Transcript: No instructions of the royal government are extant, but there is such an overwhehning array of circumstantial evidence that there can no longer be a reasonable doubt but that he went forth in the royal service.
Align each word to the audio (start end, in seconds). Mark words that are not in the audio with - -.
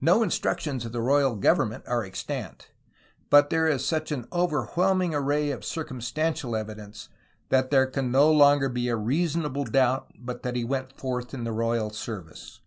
No 0.00 0.24
instructions 0.24 0.84
of 0.84 0.90
the 0.90 1.00
royal 1.00 1.36
government 1.36 1.84
are 1.86 2.02
extant, 2.04 2.72
but 3.30 3.48
there 3.48 3.68
is 3.68 3.86
such 3.86 4.10
an 4.10 4.24
overwhehning 4.32 5.12
array 5.14 5.52
of 5.52 5.64
circumstantial 5.64 6.56
evidence 6.56 7.08
that 7.48 7.70
there 7.70 7.86
can 7.86 8.10
no 8.10 8.28
longer 8.32 8.68
be 8.68 8.88
a 8.88 8.96
reasonable 8.96 9.62
doubt 9.62 10.10
but 10.18 10.42
that 10.42 10.56
he 10.56 10.64
went 10.64 10.92
forth 10.98 11.32
in 11.32 11.44
the 11.44 11.52
royal 11.52 11.90
service. 11.90 12.58